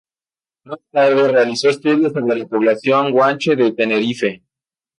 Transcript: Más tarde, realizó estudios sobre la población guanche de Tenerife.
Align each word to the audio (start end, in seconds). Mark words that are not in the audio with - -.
Más 0.63 0.79
tarde, 0.91 1.27
realizó 1.31 1.69
estudios 1.69 2.11
sobre 2.11 2.35
la 2.39 2.47
población 2.47 3.11
guanche 3.11 3.55
de 3.55 3.71
Tenerife. 3.71 4.41